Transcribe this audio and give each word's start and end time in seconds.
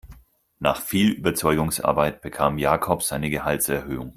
Nach 0.57 0.81
viel 0.81 1.11
Überzeugungsarbeit 1.11 2.23
bekam 2.23 2.57
Jakob 2.57 3.03
seine 3.03 3.29
Gehaltserhöhung. 3.29 4.09